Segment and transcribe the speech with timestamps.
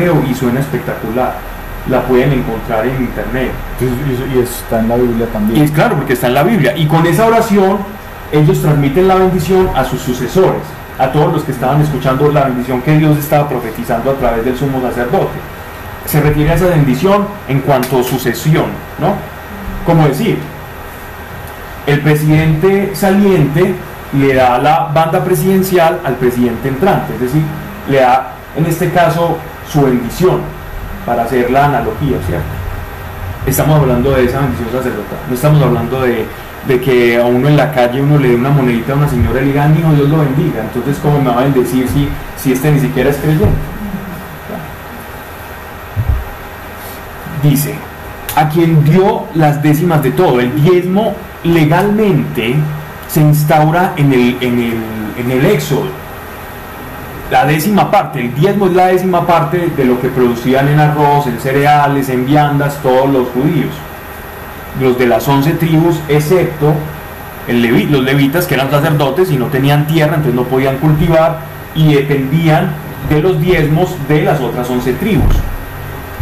[0.00, 1.34] hebreo y suena espectacular.
[1.88, 3.50] La pueden encontrar en internet.
[3.80, 5.60] Y, está en la Biblia también.
[5.60, 6.76] Y es claro, porque está en la Biblia.
[6.76, 7.78] Y con esa oración
[8.32, 10.62] ellos transmiten la bendición a sus sucesores,
[10.98, 14.56] a todos los que estaban escuchando la bendición que Dios estaba profetizando a través del
[14.56, 15.38] sumo sacerdote.
[16.06, 18.66] Se refiere a esa bendición en cuanto a sucesión,
[18.98, 19.14] ¿no?
[19.86, 20.38] Como decir,
[21.86, 23.74] el presidente saliente
[24.12, 27.42] le da la banda presidencial al presidente entrante, es decir,
[27.88, 29.38] le da en este caso
[29.70, 30.40] su bendición,
[31.06, 32.44] para hacer la analogía, ¿cierto?
[33.46, 36.26] Estamos hablando de esa bendición sacerdotal, no estamos hablando de,
[36.80, 39.46] que a uno en la calle uno le dé una monedita a una señora y
[39.46, 42.70] le diga, hijo, Dios lo bendiga, entonces ¿cómo me va a bendecir si, si este
[42.70, 43.48] ni siquiera es creyente?
[47.42, 47.74] Dice,
[48.36, 52.56] a quien dio las décimas de todo, el diezmo legalmente
[53.08, 54.74] se instaura en el, en el,
[55.18, 55.86] en el éxodo.
[57.30, 61.26] La décima parte, el diezmo es la décima parte de lo que producían en arroz,
[61.28, 63.70] en cereales, en viandas, todos los judíos.
[64.80, 66.74] Los de las once tribus, excepto
[67.46, 71.38] el los levitas que eran sacerdotes y no tenían tierra, entonces no podían cultivar
[71.74, 72.72] y dependían
[73.08, 75.34] de los diezmos de las otras once tribus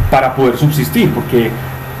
[0.09, 1.51] para poder subsistir, porque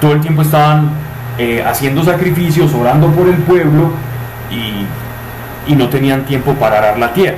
[0.01, 0.89] todo el tiempo estaban
[1.37, 3.91] eh, haciendo sacrificios, orando por el pueblo
[4.51, 4.85] y,
[5.75, 7.37] no tenían tiempo para arar la tierra.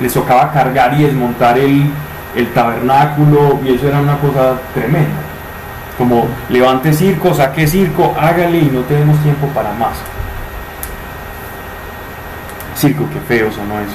[0.00, 1.90] Les tocaba cargar y desmontar el,
[2.52, 5.22] tabernáculo y eso era una cosa tremenda.
[5.96, 9.96] Como levante circo, saque circo, hágale y no tenemos tiempo para más.
[12.76, 13.94] Circo, qué feo sonó eso.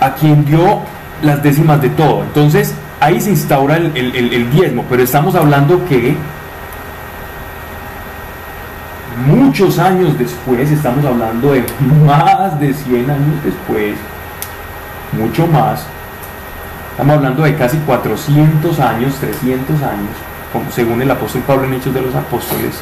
[0.00, 0.82] A quien dio
[1.22, 2.22] las décimas de todo.
[2.22, 6.14] Entonces, ahí se instaura el, el, diezmo, pero estamos hablando que
[9.26, 11.64] muchos años después, estamos hablando de
[12.06, 13.96] más de 100 años después,
[15.12, 15.84] mucho más,
[16.90, 20.14] estamos hablando de casi 400 años, 300 años,
[20.52, 22.80] como según el apóstol Pablo en Hechos de los Apóstoles,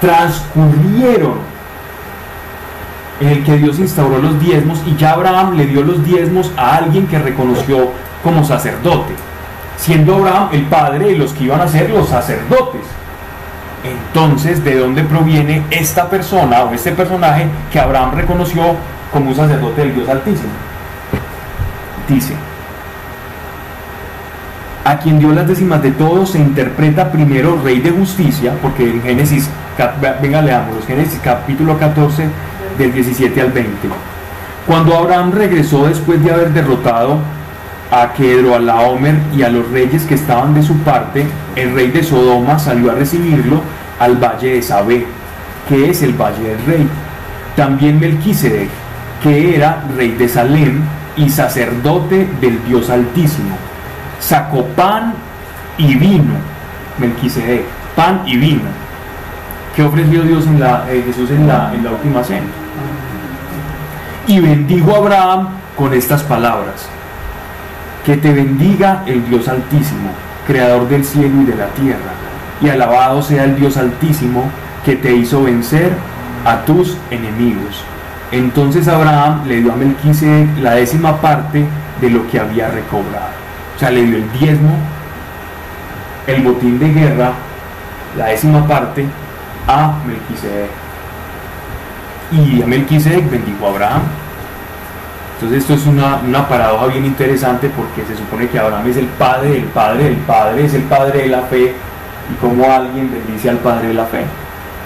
[0.00, 1.52] transcurrieron
[3.20, 6.76] en el que Dios instauró los diezmos y ya Abraham le dio los diezmos a
[6.76, 7.92] alguien que reconoció
[8.22, 9.14] como sacerdote,
[9.76, 12.82] siendo Abraham el padre de los que iban a ser los sacerdotes.
[13.84, 18.76] Entonces, ¿de dónde proviene esta persona o este personaje que Abraham reconoció
[19.12, 20.71] como un sacerdote del Dios Altísimo?
[22.08, 22.34] Dice,
[24.84, 29.00] a quien dio las décimas de todos se interpreta primero rey de justicia, porque en
[29.00, 29.48] Génesis,
[30.20, 32.26] venga leamos, Génesis capítulo 14
[32.78, 33.88] del 17 al 20.
[34.66, 37.18] Cuando Abraham regresó después de haber derrotado
[37.92, 41.92] a Kedro, a Laomer y a los reyes que estaban de su parte, el rey
[41.92, 43.60] de Sodoma salió a recibirlo
[44.00, 45.06] al valle de Sabé,
[45.68, 46.88] que es el valle del rey.
[47.54, 48.68] También Melquisedec,
[49.22, 50.80] que era rey de Salem
[51.16, 53.56] y sacerdote del Dios Altísimo,
[54.20, 55.14] sacó pan
[55.78, 56.34] y vino.
[56.98, 57.64] Melquisedec,
[57.96, 58.68] pan y vino.
[59.74, 62.46] ¿Qué ofreció Dios en la, eh, Jesús en la, en la última cena?
[64.26, 66.88] Y bendijo a Abraham con estas palabras
[68.04, 70.10] que te bendiga el Dios Altísimo,
[70.46, 72.12] creador del cielo y de la tierra,
[72.60, 74.44] y alabado sea el Dios Altísimo
[74.84, 75.92] que te hizo vencer
[76.44, 77.84] a tus enemigos.
[78.32, 81.64] Entonces Abraham le dio a Melquisedec la décima parte
[82.00, 83.30] de lo que había recobrado.
[83.76, 84.76] O sea, le dio el diezmo,
[86.26, 87.32] el botín de guerra,
[88.16, 89.06] la décima parte
[89.68, 90.70] a Melquisedec.
[92.32, 94.02] Y a Melquisedec bendijo a Abraham
[95.42, 99.06] entonces esto es una, una, paradoja bien interesante porque se supone que Abraham es el
[99.06, 101.74] padre del padre del padre, es el padre de la fe
[102.32, 104.22] y como alguien bendice al padre de la fe.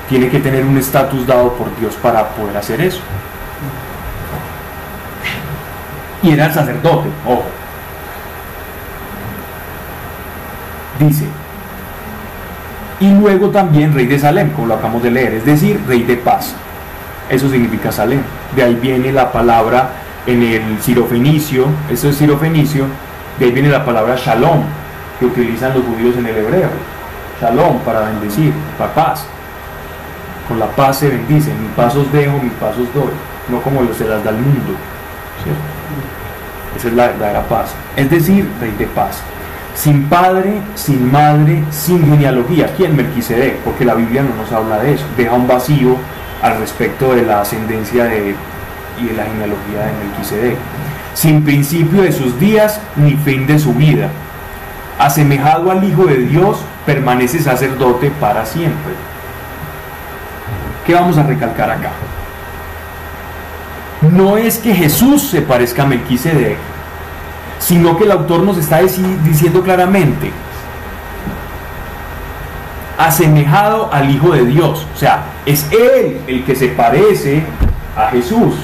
[0.08, 3.00] Tiene que tener un estatus dado por Dios para poder hacer eso.
[6.22, 7.44] Y era el sacerdote, ojo.
[10.98, 11.26] Dice,
[12.98, 16.16] y luego también rey de Salem, como lo acabamos de leer, es decir, rey de
[16.16, 16.54] paz.
[17.28, 18.22] Eso significa Salem.
[18.54, 19.90] De ahí viene la palabra
[20.26, 22.86] en el sirofenicio, eso es sirofenicio,
[23.38, 24.62] de ahí viene la palabra shalom,
[25.20, 26.68] que utilizan los judíos en el hebreo.
[27.40, 29.26] Shalom para bendecir, para paz.
[30.48, 33.12] Con la paz se bendice, mis pasos dejo, mis pasos doy,
[33.48, 34.74] no como los se las da el mundo.
[36.76, 37.74] Esa es la verdadera paz.
[37.96, 39.22] Es decir, rey de paz.
[39.74, 42.72] Sin padre, sin madre, sin genealogía.
[42.76, 43.56] ¿Quién Melquisedec?
[43.58, 45.04] Porque la Biblia no nos habla de eso.
[45.16, 45.96] Deja un vacío
[46.42, 48.34] al respecto de la ascendencia de
[49.00, 50.56] y de la genealogía de Melquisedec,
[51.14, 54.08] sin principio de sus días ni fin de su vida.
[54.98, 58.94] Asemejado al Hijo de Dios, permanece sacerdote para siempre.
[60.86, 61.90] ¿Qué vamos a recalcar acá?
[64.12, 66.56] No es que Jesús se parezca a Melquisedec,
[67.58, 70.30] sino que el autor nos está diciendo claramente,
[72.98, 74.86] asemejado al Hijo de Dios.
[74.94, 77.42] O sea, es Él el que se parece
[77.96, 78.54] a Jesús.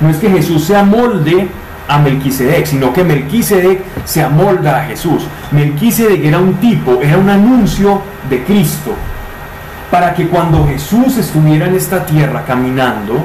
[0.00, 1.48] No es que Jesús se amolde
[1.88, 5.26] a Melquisedec, sino que Melquisedec se amolda a Jesús.
[5.52, 8.92] Melquisedec era un tipo, era un anuncio de Cristo,
[9.90, 13.24] para que cuando Jesús estuviera en esta tierra caminando,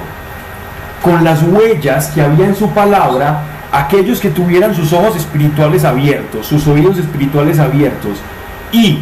[1.04, 6.46] con las huellas que había en su palabra, aquellos que tuvieran sus ojos espirituales abiertos,
[6.46, 8.18] sus oídos espirituales abiertos,
[8.72, 9.00] y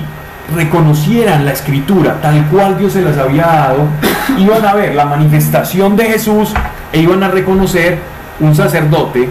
[0.55, 3.87] reconocieran la escritura tal cual Dios se las había dado,
[4.37, 6.53] iban a ver la manifestación de Jesús
[6.91, 7.99] e iban a reconocer
[8.39, 9.29] un sacerdote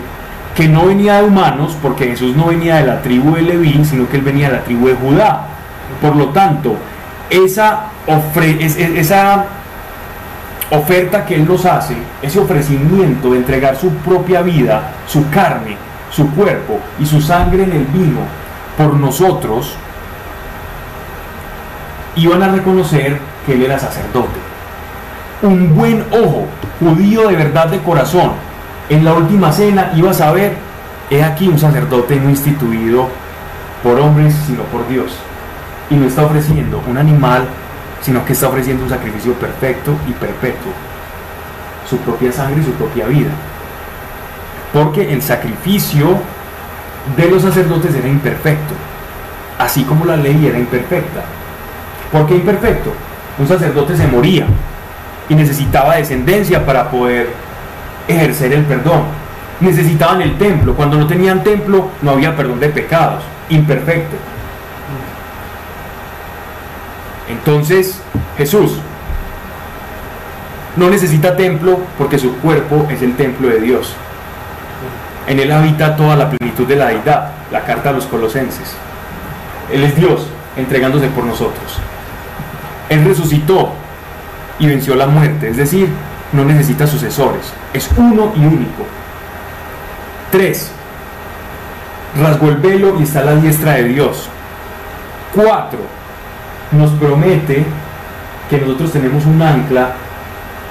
[0.54, 4.08] que no venía de humanos, porque Jesús no venía de la tribu de Leví, sino
[4.08, 5.46] que él venía de la tribu de Judá.
[6.02, 6.76] Por lo tanto,
[7.30, 7.84] esa,
[8.58, 9.44] esa
[10.70, 15.76] oferta que Él nos hace, ese ofrecimiento de entregar su propia vida, su carne,
[16.10, 18.20] su cuerpo y su sangre en el vino
[18.76, 19.74] por nosotros,
[22.16, 24.38] iban a reconocer que Él era sacerdote.
[25.42, 26.46] Un buen ojo,
[26.80, 28.32] judío de verdad de corazón,
[28.88, 30.56] en la última cena iba a saber,
[31.10, 33.08] he aquí un sacerdote no instituido
[33.82, 35.12] por hombres, sino por Dios.
[35.90, 37.46] Y no está ofreciendo un animal,
[38.00, 40.72] sino que está ofreciendo un sacrificio perfecto y perpetuo.
[41.88, 43.30] Su propia sangre y su propia vida.
[44.72, 46.18] Porque el sacrificio
[47.16, 48.74] de los sacerdotes era imperfecto,
[49.58, 51.22] así como la ley era imperfecta.
[52.12, 52.92] ¿Por qué imperfecto?
[53.38, 54.46] Un sacerdote se moría
[55.28, 57.28] y necesitaba descendencia para poder
[58.06, 59.02] ejercer el perdón.
[59.60, 60.74] Necesitaban el templo.
[60.74, 63.22] Cuando no tenían templo no había perdón de pecados.
[63.48, 64.16] Imperfecto.
[67.28, 68.00] Entonces
[68.36, 68.78] Jesús
[70.76, 73.94] no necesita templo porque su cuerpo es el templo de Dios.
[75.26, 78.74] En él habita toda la plenitud de la deidad, la carta a los colosenses.
[79.72, 80.26] Él es Dios
[80.56, 81.78] entregándose por nosotros.
[82.88, 83.72] Él resucitó
[84.58, 85.88] y venció la muerte, es decir,
[86.32, 88.86] no necesita sucesores, es uno y único.
[90.30, 90.70] Tres,
[92.20, 94.28] rasgó el velo y está a la diestra de Dios.
[95.34, 95.80] Cuatro,
[96.72, 97.64] nos promete
[98.50, 99.92] que nosotros tenemos un ancla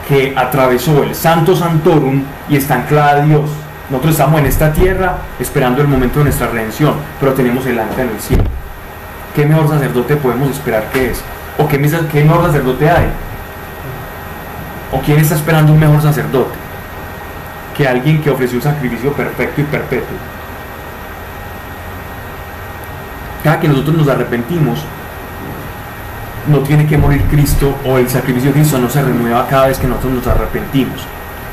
[0.07, 3.49] que atravesó el Santo Santorum y está anclada a Dios.
[3.89, 8.03] Nosotros estamos en esta tierra esperando el momento de nuestra redención, pero tenemos el ancla
[8.03, 8.43] en el cielo.
[9.35, 11.21] ¿Qué mejor sacerdote podemos esperar que es?
[11.57, 13.07] ¿O qué, mejor sacerdote hay?
[14.91, 16.55] ¿O quién está esperando un mejor sacerdote?
[17.75, 20.17] Que alguien que ofreció un sacrificio perfecto y perpetuo.
[23.43, 24.79] Cada que nosotros nos arrepentimos,
[26.49, 29.77] no tiene que morir Cristo o el sacrificio de Cristo no se renueva cada vez
[29.77, 31.01] que nosotros nos arrepentimos.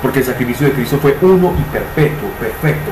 [0.01, 2.91] Porque el sacrificio de Cristo fue uno y perpetuo, perfecto.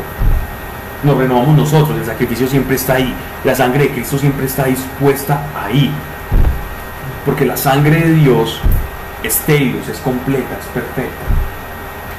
[1.05, 3.15] Nos renovamos nosotros, el sacrificio siempre está ahí.
[3.45, 5.93] La sangre de Cristo siempre está dispuesta ahí.
[7.25, 8.61] Porque la sangre de Dios
[9.23, 11.25] es telos, es completa, es perfecta.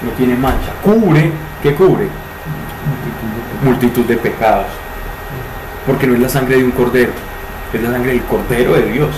[0.04, 0.72] No tiene mancha.
[0.82, 1.32] Cubre,
[1.62, 2.08] ¿qué cubre?
[3.64, 4.68] Multitud de pecados.
[5.86, 7.12] Porque no es la sangre de un cordero,
[7.74, 9.10] es la sangre del cordero de Dios.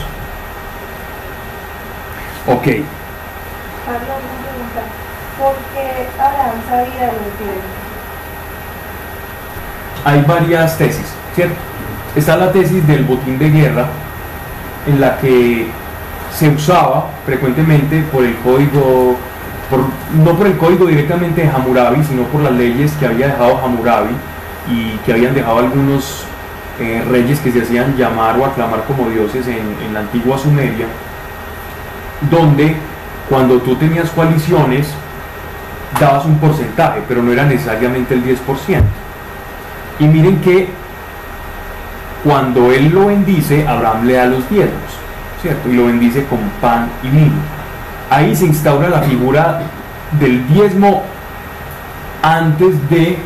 [2.48, 2.86] Ok, Carlos,
[3.86, 4.82] una pregunta.
[5.40, 7.52] ¿Por qué Abraham sabía lo que
[10.06, 11.56] hay varias tesis, ¿cierto?
[12.16, 13.88] Está la tesis del botín de guerra,
[14.88, 15.68] en la que
[16.32, 19.16] se usaba frecuentemente por el código,
[19.70, 19.86] por-
[20.24, 24.16] no por el código directamente de Hammurabi, sino por las leyes que había dejado Hammurabi
[24.70, 26.24] y que habían dejado algunos
[26.80, 30.86] eh, reyes que se hacían llamar o aclamar como dioses en, en la antigua Sumeria,
[32.30, 32.76] donde
[33.30, 34.88] cuando tú tenías coaliciones
[36.00, 38.38] dabas un porcentaje, pero no era necesariamente el 10%.
[40.00, 40.68] Y miren que
[42.24, 44.92] cuando él lo bendice, Abraham le da los diezmos,
[45.42, 45.70] ¿cierto?
[45.70, 47.36] Y lo bendice con pan y vino.
[48.10, 49.62] Ahí se instaura la figura
[50.20, 51.04] del diezmo
[52.22, 53.18] antes de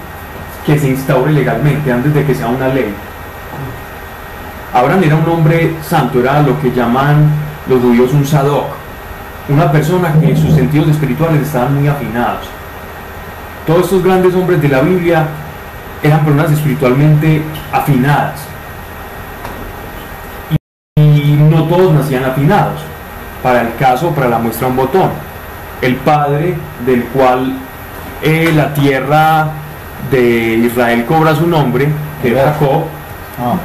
[0.65, 2.93] que se instaure legalmente, antes de que sea una ley.
[4.73, 7.27] Abraham era un hombre santo, era lo que llaman
[7.67, 8.67] los judíos un sadok,
[9.49, 12.47] una persona que sus sentidos espirituales estaban muy afinados.
[13.65, 15.27] Todos estos grandes hombres de la Biblia
[16.01, 17.41] eran personas espiritualmente
[17.71, 18.41] afinadas.
[20.97, 22.81] Y, no todos nacían afinados.
[23.43, 25.09] Para el caso, para la muestra un botón.
[25.81, 27.53] El padre del cual
[28.21, 29.47] eh, la tierra
[30.11, 31.87] de Israel cobra su nombre,
[32.21, 32.83] que es Jacob,
[33.41, 33.55] Ah,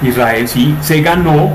[0.00, 1.50] Israel sí, se ganó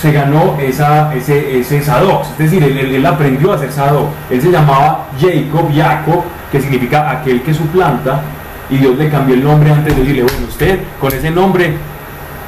[0.00, 4.08] se ganó esa, ese, ese es decir, él, aprendió a ser Sadoc.
[4.30, 8.22] Él se llamaba Jacob, Jacob, que significa aquel que suplanta,
[8.70, 11.74] y Dios le cambió el nombre antes de decirle, bueno, usted con ese nombre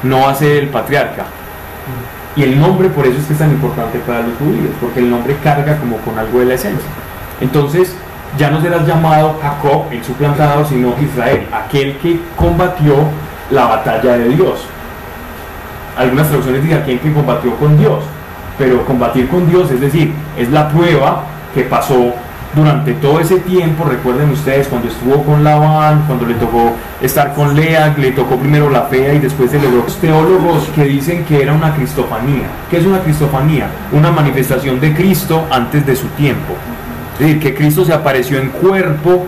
[0.03, 1.25] no va a ser el patriarca.
[2.35, 5.11] Y el nombre por eso es que es tan importante para los judíos, porque el
[5.11, 6.89] nombre carga como con algo de la esencia.
[7.39, 7.95] Entonces,
[8.37, 12.95] ya no serás llamado Jacob, el suplantado, sino Israel, aquel que combatió
[13.51, 14.65] la batalla de Dios.
[15.97, 18.03] Algunas traducciones dicen aquel que combatió con Dios,
[18.57, 21.23] pero combatir con Dios, es decir, es la prueba
[21.53, 22.13] que pasó
[22.55, 27.55] durante todo ese tiempo, recuerden ustedes cuando estuvo con Labán, cuando le tocó estar con
[27.55, 29.83] Lea, le tocó primero la fea y después logró.
[29.83, 32.45] Los teólogos que dicen que era una cristofanía.
[32.69, 33.67] ¿Qué es una cristofanía?
[33.91, 36.53] Una manifestación de Cristo antes de su tiempo.
[37.13, 39.25] Es decir, que Cristo se apareció en cuerpo,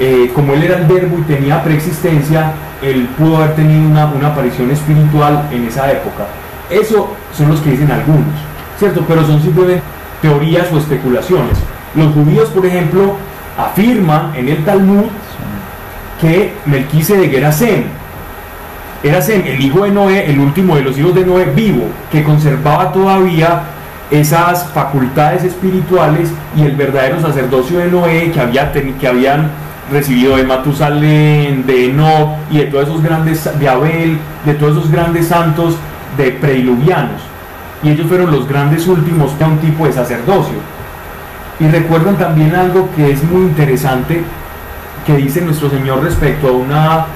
[0.00, 2.52] eh, como él era el verbo y tenía preexistencia,
[2.82, 6.26] él pudo haber tenido una, una aparición espiritual en esa época.
[6.70, 8.34] Eso son los que dicen algunos,
[8.78, 9.04] ¿cierto?
[9.06, 9.82] Pero son simplemente
[10.22, 11.58] teorías o especulaciones.
[11.94, 13.16] Los judíos, por ejemplo,
[13.58, 15.04] afirman en el Talmud
[16.18, 17.84] que Melquisedec era Sem.
[19.02, 22.22] Era Sem, el hijo de Noé, el último de los hijos de Noé vivo, que
[22.22, 23.62] conservaba todavía
[24.10, 29.50] esas facultades espirituales y el verdadero sacerdocio de Noé que, había que habían
[29.90, 34.90] recibido de Matusalén, de Enoch y de todos esos grandes, de Abel, de todos esos
[34.90, 35.76] grandes santos
[36.16, 37.20] de preiluvianos.
[37.82, 40.58] Y ellos fueron los grandes últimos de un tipo de sacerdocio.
[41.58, 44.22] Y recuerdan también algo que es muy interesante
[45.06, 47.06] que dice nuestro Señor respecto a, una,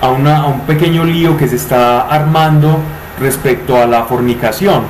[0.00, 2.78] a, una, a un pequeño lío que se está armando
[3.20, 4.82] respecto a la fornicación.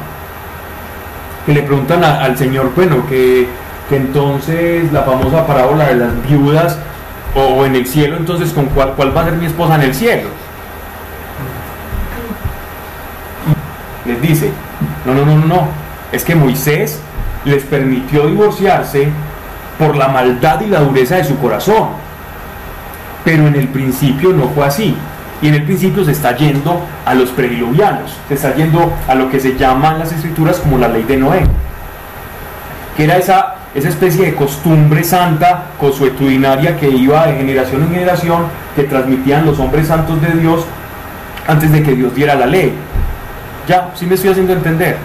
[1.46, 3.46] Que le preguntan al Señor, bueno, que
[3.90, 6.78] entonces la famosa parábola de las viudas
[7.34, 10.28] o, en el cielo, entonces con cuál, va a ser mi esposa en el cielo.
[14.04, 14.50] Les dice,
[15.06, 15.68] no, no, no, no, no,
[16.12, 17.00] es que Moisés
[17.44, 19.08] les permitió divorciarse
[19.78, 21.88] por la maldad y la dureza de su corazón.
[23.24, 24.94] Pero en el principio no fue así.
[25.42, 29.28] Y en el principio se está yendo a los prediluvianos, se está yendo a lo
[29.30, 31.42] que se llama en las escrituras como la ley de Noé,
[32.96, 38.44] que era esa, esa especie de costumbre santa, consuetudinaria que iba de generación en generación,
[38.76, 40.64] que transmitían los hombres santos de Dios
[41.46, 42.72] antes de que Dios diera la ley.
[43.68, 44.96] Ya, sí me estoy haciendo entender.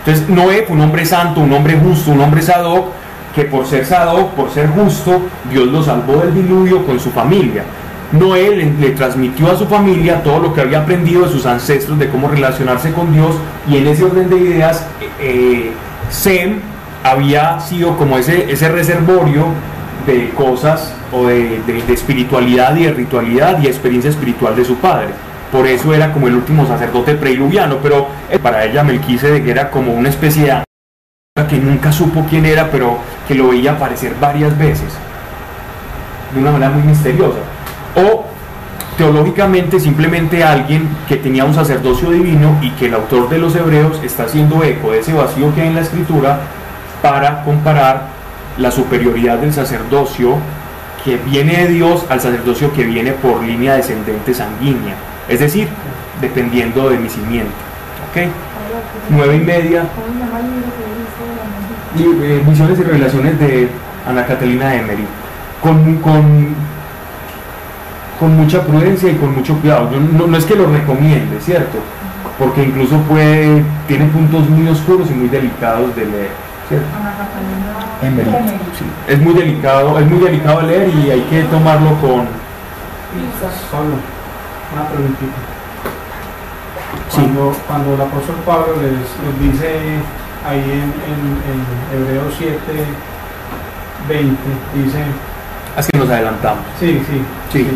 [0.00, 2.88] Entonces Noé fue un hombre santo, un hombre justo, un hombre sadoc,
[3.34, 7.62] que por ser sadoc, por ser justo, Dios lo salvó del diluvio con su familia.
[8.12, 12.08] Noé le, transmitió a su familia todo lo que había aprendido de sus ancestros, de
[12.08, 13.34] cómo relacionarse con Dios,
[13.68, 15.72] y en ese orden de ideas, eh, eh,
[16.10, 16.60] Sem
[17.04, 19.46] había sido como ese, ese reservorio
[20.06, 25.08] de cosas o de, de- espiritualidad y de ritualidad y experiencia espiritual de su padre.
[25.52, 29.92] Por eso era como el último sacerdote preiluviano, pero eh, para ella Melquisedec era como
[29.92, 34.92] una especie de que nunca supo quién era, pero que lo veía aparecer varias veces,
[36.34, 37.38] de una manera muy misteriosa.
[37.96, 38.26] O
[38.98, 44.00] teológicamente simplemente alguien que tenía un sacerdocio divino y que el autor de los hebreos
[44.02, 46.40] está haciendo eco de ese vacío que hay en la escritura
[47.02, 48.08] para comparar
[48.58, 50.36] la superioridad del sacerdocio
[51.04, 54.94] que viene de Dios al sacerdocio que viene por línea descendente sanguínea,
[55.28, 55.68] es decir,
[56.20, 57.52] dependiendo de mi simiente.
[58.10, 58.28] ¿ok?
[59.10, 62.82] Nueve y media, ¿Cómo se llama el libro que dice la y, eh, Visiones y
[62.82, 63.68] Revelaciones de
[64.06, 65.04] Ana Catalina Emery.
[65.62, 66.54] Con, con,
[68.18, 69.90] con mucha prudencia y con mucho cuidado.
[70.16, 71.78] No, no es que lo recomiende, ¿cierto?
[72.38, 76.30] Porque incluso puede, tiene puntos muy oscuros y muy delicados de leer,
[78.02, 78.28] Emery.
[78.28, 78.30] Emery.
[79.08, 82.26] Es muy delicado, es muy delicado de leer y hay que tomarlo con...
[83.70, 83.94] Solo
[84.72, 85.32] una preguntita.
[87.08, 87.16] Sí.
[87.22, 89.68] Cuando, cuando el apóstol Pablo les, les dice
[90.46, 92.58] ahí en, en, en Hebreos 7,
[94.08, 94.36] 20,
[94.74, 95.04] dice,
[95.76, 96.64] Es que nos adelantamos.
[96.78, 97.22] sí, sí,
[97.52, 97.66] Sí.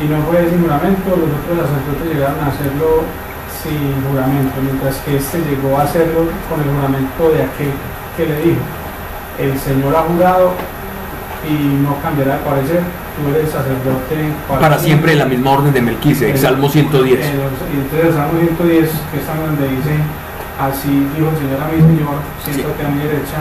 [0.00, 3.02] Y no fue sin juramento, los otros sacerdotes llegaron a hacerlo
[3.68, 7.72] sin juramento, mientras que este llegó a hacerlo con el juramento de aquel
[8.16, 8.60] que le dijo,
[9.38, 10.52] el Señor ha jurado
[11.48, 11.52] y
[11.84, 12.80] no cambiará de parecer,
[13.14, 17.20] tú eres sacerdote Para siempre la misma orden de Melquisedec, Salmo 110.
[17.20, 19.94] Eh, los- y entonces el Salmo 110, que es tan donde dice,
[20.58, 23.38] así dijo el Señor a mi Señor, siéntate a mi derecha,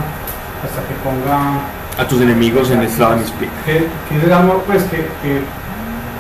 [0.64, 1.62] hasta que ponga
[1.98, 3.50] A tus enemigos en el estrado de mis pies.
[3.66, 4.16] que, que
[4.68, 5.42] pues que, que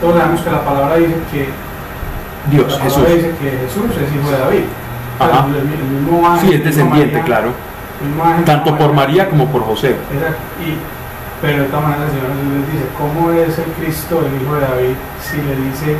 [0.01, 1.49] todos sabemos que la palabra dice que
[2.51, 3.03] Dios, Jesús.
[3.05, 4.63] que Jesús es hijo de David.
[5.19, 5.45] Ajá.
[5.47, 7.49] el, el mismo ángel, Sí, es el mismo descendiente, María, claro.
[8.23, 9.95] ángel, Tanto por María como por José.
[10.13, 10.37] Exacto.
[10.65, 10.77] Y,
[11.41, 14.55] pero de todas maneras el Señor Jesús les dice, ¿cómo es el Cristo, el hijo
[14.55, 15.97] de David, si le dice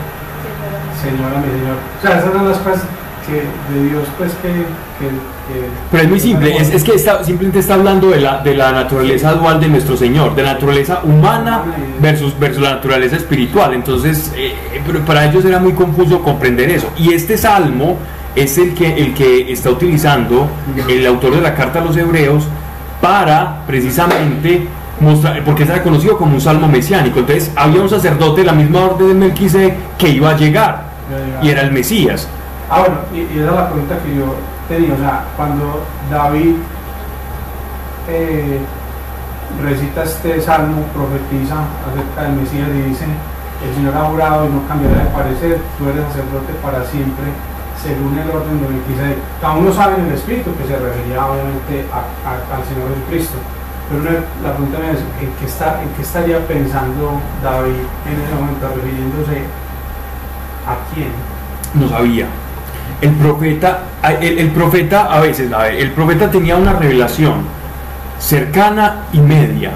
[1.02, 1.78] Señor a mi Señor?
[1.78, 2.84] O sea, esas son las cosas
[3.28, 4.48] que de Dios, pues que.
[4.48, 8.40] que, que- Pero es muy simple, es, es que está, simplemente está hablando de la,
[8.42, 11.62] de la naturaleza dual de nuestro Señor, de la naturaleza humana
[12.02, 13.74] versus, versus la naturaleza espiritual.
[13.74, 16.90] Entonces, eh, eh, pero para ellos era muy confuso comprender eso.
[16.98, 17.98] Y este salmo
[18.36, 20.48] es el que, el que está utilizando
[20.88, 22.44] el autor de la carta a los hebreos
[23.02, 24.68] para precisamente
[25.00, 27.20] mostrar, porque es reconocido como un salmo mesiánico.
[27.20, 30.88] Entonces, había un sacerdote de la misma orden de Melquisedec que iba a llegar
[31.42, 32.28] y era el Mesías.
[32.70, 34.36] Ah, bueno, y, y esa es la pregunta que yo
[34.68, 34.94] tenía.
[34.94, 36.56] O sea, cuando David
[38.10, 38.60] eh,
[39.64, 43.06] recita este salmo, profetiza acerca del Mesías y dice:
[43.64, 47.32] El Señor ha jurado y no cambiará de parecer, tú eres sacerdote para siempre,
[47.82, 49.18] según el orden de Melquisedec.
[49.40, 53.38] Cada uno sabe en el Espíritu que se refería obviamente al Señor Jesucristo.
[53.88, 54.04] Pero
[54.44, 59.48] la pregunta es: ¿en qué, está, ¿en qué estaría pensando David en ese momento, refiriéndose
[60.68, 61.16] a quién?
[61.74, 62.28] no sabía.
[63.02, 63.84] El profeta,
[64.20, 67.44] el, profeta a veces, el profeta tenía una revelación
[68.20, 69.72] cercana y media.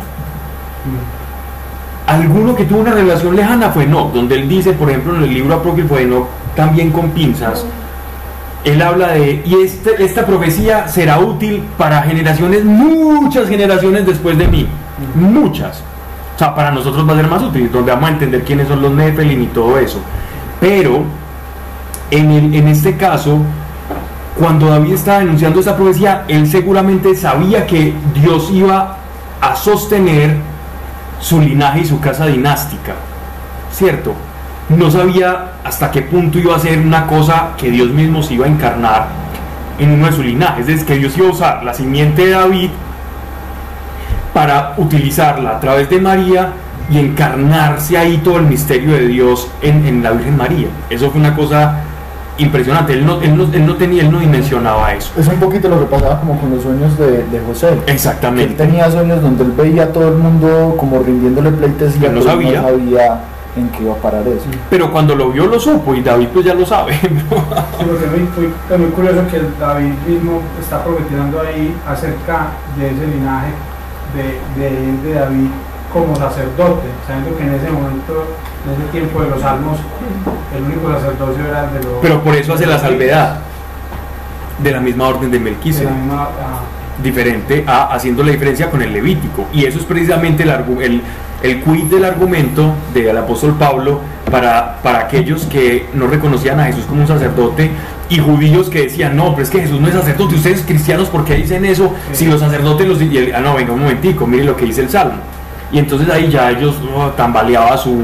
[2.08, 5.34] Alguno que tuvo una revelación lejana fue Enoch, donde él dice, por ejemplo, en el
[5.34, 7.64] libro apócrifo de Enoch, también con pinzas,
[8.64, 14.48] él habla de, y este, esta profecía será útil para generaciones, muchas generaciones después de
[14.48, 14.68] mí,
[15.16, 15.82] muchas.
[16.36, 18.82] O sea, para nosotros va a ser más útil, donde vamos a entender quiénes son
[18.82, 20.00] los Nephilim y todo eso.
[20.60, 21.04] Pero,
[22.12, 23.40] en, el- en este caso,
[24.38, 28.98] cuando David estaba denunciando esa profecía, él seguramente sabía que Dios iba
[29.42, 30.36] a sostener
[31.20, 32.94] su linaje y su casa dinástica,
[33.72, 34.14] ¿cierto?
[34.70, 38.46] No sabía hasta qué punto iba a ser una cosa que Dios mismo se iba
[38.46, 39.08] a encarnar
[39.80, 42.32] en uno de sus linajes, es decir, que Dios iba a usar la simiente de
[42.32, 42.70] David
[44.34, 46.54] para utilizarla a través de María
[46.90, 50.68] y encarnarse ahí todo el misterio de Dios en, en la Virgen María.
[50.90, 51.82] Eso fue una cosa
[52.38, 55.12] impresionante, él no, él no, él no tenía, él no dimensionaba eso.
[55.18, 57.68] Es un poquito lo que pasaba como con los sueños de, de José.
[57.68, 58.56] que Él Exactamente.
[58.56, 62.32] tenía sueños donde él veía a todo el mundo como rindiéndole pleitesía, Él no pero
[62.32, 62.62] sabía.
[62.62, 63.20] no sabía
[63.58, 64.46] en qué iba a parar eso.
[64.70, 66.94] Pero cuando lo vio lo supo y David pues ya lo sabe.
[67.02, 73.50] Muy, muy- es muy curioso que David mismo está profetizando ahí acerca de ese linaje
[74.16, 74.70] de, de,
[75.04, 75.48] de David
[75.92, 78.24] como sacerdote, sabiendo que en ese momento,
[78.66, 79.78] en ese tiempo de los salmos,
[80.56, 82.00] el único sacerdocio era el de los...
[82.02, 83.40] Pero por eso hace la salvedad.
[84.60, 85.90] De la misma orden de de Melquisedec.
[85.90, 86.62] misma, ah,
[87.02, 89.48] diferente a haciendo la diferencia con el levítico.
[89.54, 91.02] Y eso es precisamente el, el,
[91.42, 96.86] el quid del argumento del apóstol Pablo para, para aquellos que no reconocían a Jesús
[96.86, 97.72] como un sacerdote
[98.10, 101.24] y judíos que decían no, pero es que Jesús no es sacerdote, ustedes cristianos ¿por
[101.24, 101.94] qué dicen eso?
[102.12, 104.82] Si los sacerdotes los y él, ah no, venga un momentico, mire lo que dice
[104.82, 105.20] el Salmo
[105.72, 108.04] y entonces ahí ya ellos oh, tambaleaba su,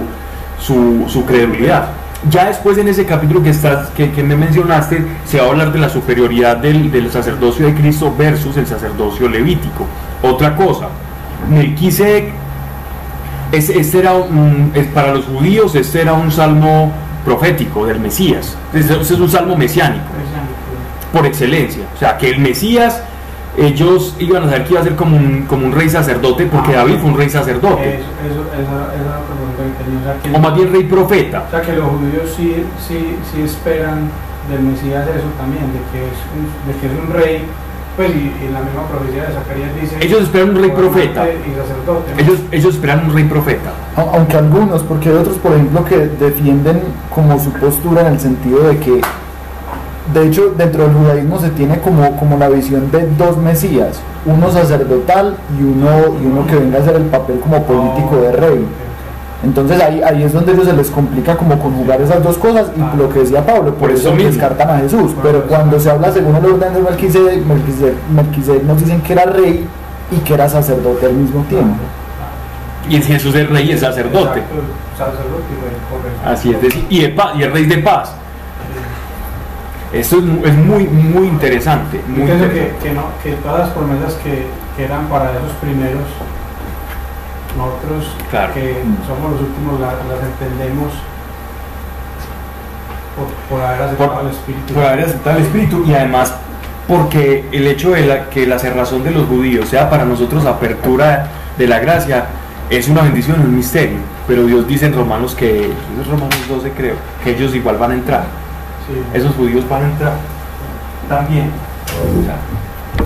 [0.60, 1.90] su, su credulidad
[2.30, 5.72] ya después en ese capítulo que, estás, que, que me mencionaste, se va a hablar
[5.72, 9.86] de la superioridad del, del sacerdocio de Cristo versus el sacerdocio levítico.
[10.24, 10.88] Otra cosa,
[11.50, 12.32] Melquisedec,
[13.52, 16.92] es- este era un- es para los judíos, este era un salmo
[17.24, 18.58] profético del Mesías.
[18.74, 20.06] Este es un salmo mesiánico,
[21.14, 21.84] por excelencia.
[21.96, 23.02] O sea, que el Mesías,
[23.58, 26.72] ellos iban a saber que iba a ser como un, como un rey sacerdote, porque
[26.76, 26.78] Ah.
[26.80, 30.00] David fue un rey sacerdote, Eso, eso, esa, esa es la pregunta que tenía.
[30.00, 31.44] O sea, que, o más bien rey profeta.
[31.48, 34.10] o sea, que los judíos sí, sí, sí esperan
[34.50, 37.44] del Mesías eso también, de que es un, de que es un rey,
[37.98, 39.98] pues y, y la misma profecía de Zacarías dice...
[40.00, 41.26] Ellos esperan un rey profeta.
[41.28, 42.14] Y sacerdote.
[42.14, 42.20] ¿no?
[42.22, 43.72] Ellos, ellos esperan un rey profeta.
[43.96, 46.82] A- Aunque algunos, porque hay otros, por ejemplo, que defienden
[47.14, 49.02] como su postura en el sentido de que,
[50.14, 54.50] de hecho, dentro del judaísmo se tiene como, como la visión de dos mesías, uno
[54.52, 58.66] sacerdotal y uno, y uno que venga a hacer el papel como político de rey.
[59.44, 62.72] Entonces ahí, ahí es donde a ellos se les complica como conjugar esas dos cosas
[62.76, 64.30] y lo que decía Pablo, por, Por eso eso mismo.
[64.32, 65.12] descartan a Jesús.
[65.22, 69.26] Pero cuando se habla según el orden de Melquisedec, Melquisedec, Melquisedec nos dicen que era
[69.26, 69.68] rey
[70.12, 71.78] y que era sacerdote al mismo tiempo.
[72.90, 74.40] Y Jesús es rey y es sacerdote.
[74.40, 74.56] Exacto,
[74.98, 76.22] sacerdote y rey, correcto.
[76.26, 78.14] Así es decir, y, paz, y es rey de paz.
[79.94, 82.02] Esto es, mu- es muy, muy interesante.
[82.08, 82.76] Yo Muy que, interesante.
[82.84, 84.46] que, no, que todas las promesas que,
[84.76, 86.04] que eran para esos primeros,
[87.58, 88.54] nosotros Claro.
[88.54, 90.92] que somos los últimos la- las entendemos
[93.16, 94.74] por, por haber aceptado Por- el Espíritu.
[94.74, 96.34] Por haber aceptado el Espíritu y además
[96.88, 101.28] porque el hecho de la, que la cerrazón de los judíos sea para nosotros apertura
[101.58, 102.26] de la gracia
[102.70, 103.98] es una bendición, un misterio.
[104.28, 105.72] Pero Dios dice en Romanos que,
[106.10, 108.24] Romanos 12 creo, que ellos igual van a entrar.
[109.14, 110.14] Esos judíos van a entrar
[111.10, 111.52] también.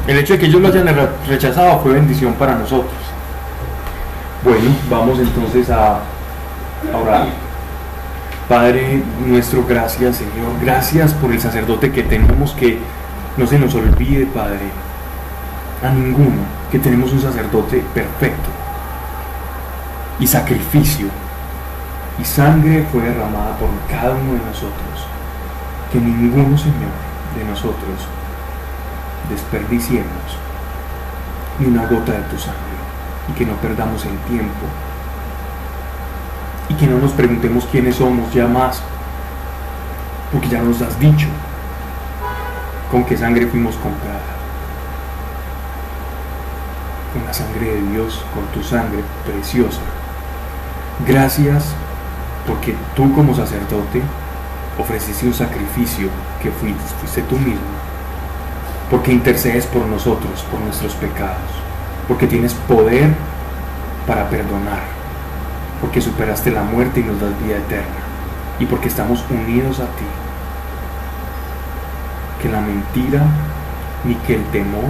[0.08, 2.94] El hecho de que ellos lo hayan re- rechazado fue bendición para nosotros.
[4.44, 5.96] Bueno, vamos entonces a,
[6.94, 7.28] a orar.
[8.50, 12.80] Padre nuestro, gracias Señor, gracias por el sacerdote que tenemos, que
[13.38, 14.60] no se nos olvide, Padre,
[15.84, 18.50] a ninguno, que tenemos un sacerdote perfecto
[20.20, 21.08] y sacrificio
[22.20, 25.08] y sangre fue derramada por cada uno de nosotros.
[25.92, 26.92] Que ninguno, Señor,
[27.38, 28.08] de nosotros
[29.30, 30.38] desperdiciemos
[31.60, 32.60] ni una gota de tu sangre
[33.30, 34.66] y que no perdamos el tiempo
[36.70, 38.82] y que no nos preguntemos quiénes somos ya más,
[40.32, 41.28] porque ya nos has dicho
[42.90, 44.20] con qué sangre fuimos comprada.
[47.14, 49.82] Con la sangre de Dios, con tu sangre preciosa.
[51.06, 51.74] Gracias
[52.48, 54.02] porque tú como sacerdote
[54.78, 56.10] ofreciste un sacrificio
[56.42, 57.62] que fuiste, fuiste tú mismo,
[58.90, 61.52] porque intercedes por nosotros, por nuestros pecados,
[62.08, 63.14] porque tienes poder
[64.08, 64.82] para perdonar,
[65.80, 68.02] porque superaste la muerte y nos das vida eterna,
[68.60, 70.06] y porque estamos unidos a ti.
[72.42, 73.22] Que la mentira
[74.04, 74.90] ni que el temor